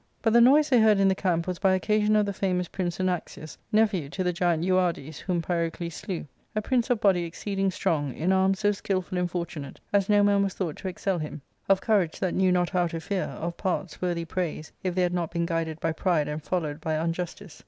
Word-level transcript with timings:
But 0.23 0.33
the 0.33 0.41
noise 0.41 0.69
they 0.69 0.79
heard 0.81 0.99
in 0.99 1.09
the 1.09 1.13
camp 1.13 1.45
was 1.45 1.59
by 1.59 1.75
occasion 1.75 2.15
of 2.15 2.25
the 2.25 2.33
famous 2.33 2.67
Prince 2.67 2.97
Anaxius, 2.97 3.59
nephew 3.71 4.09
to 4.09 4.23
the 4.23 4.33
giant 4.33 4.63
Euardes, 4.63 5.19
whom 5.19 5.43
Pyrocles 5.43 5.93
slew; 5.93 6.25
a 6.55 6.61
prince 6.63 6.89
of 6.89 6.99
body 6.99 7.23
exceeding 7.23 7.69
strong, 7.69 8.11
in 8.15 8.31
arms 8.33 8.61
so 8.61 8.71
skilful 8.71 9.19
and 9.19 9.29
fortunate 9.29 9.79
as 9.93 10.09
no 10.09 10.23
man 10.23 10.41
was 10.41 10.55
thought 10.55 10.77
to 10.77 10.87
excel 10.87 11.19
him, 11.19 11.43
of 11.69 11.81
courage 11.81 12.19
that 12.19 12.33
knew 12.33 12.51
not 12.51 12.71
how 12.71 12.87
to 12.87 12.99
fear, 12.99 13.25
of 13.25 13.57
parts 13.57 14.01
worthy 14.01 14.25
praise, 14.25 14.71
if 14.83 14.95
they 14.95 15.03
had 15.03 15.13
not 15.13 15.29
been 15.29 15.45
guided 15.45 15.79
by 15.79 15.91
pride 15.91 16.27
and 16.27 16.41
fol 16.41 16.61
lowed 16.61 16.81
by 16.81 16.95
unjustice. 16.95 17.59